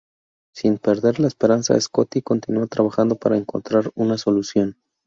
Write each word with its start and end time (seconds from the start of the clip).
Sin 0.55 0.79
perder 0.79 1.19
la 1.19 1.27
esperanza, 1.27 1.79
Scotty 1.79 2.23
continúa 2.23 2.65
trabajando 2.65 3.17
para 3.19 3.37
encontrar 3.37 3.91
una 3.93 4.17
solución. 4.17 4.75